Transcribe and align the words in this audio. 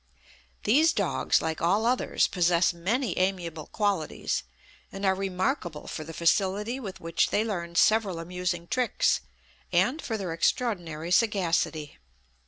_These 0.63 0.93
dogs, 0.93 1.43
like 1.43 1.61
all 1.61 1.85
others, 1.85 2.25
possess 2.25 2.73
many 2.73 3.15
amiable 3.19 3.67
qualities, 3.67 4.41
and 4.91 5.05
are 5.05 5.13
remarkable 5.13 5.85
for 5.85 6.03
the 6.03 6.11
facility 6.11 6.79
with 6.79 6.99
which 6.99 7.29
they 7.29 7.43
learn 7.45 7.75
several 7.75 8.17
amusing 8.17 8.65
tricks, 8.65 9.21
and 9.71 10.01
for 10.01 10.17
their 10.17 10.33
extraordinary 10.33 11.11
sagacity. 11.11 11.99